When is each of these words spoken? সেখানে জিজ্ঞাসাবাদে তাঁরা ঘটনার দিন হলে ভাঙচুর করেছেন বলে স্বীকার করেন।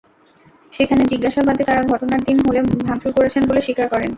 সেখানে 0.73 1.03
জিজ্ঞাসাবাদে 1.11 1.63
তাঁরা 1.65 1.83
ঘটনার 1.91 2.21
দিন 2.27 2.37
হলে 2.45 2.59
ভাঙচুর 2.81 3.11
করেছেন 3.17 3.41
বলে 3.49 3.61
স্বীকার 3.61 3.87
করেন। 3.89 4.09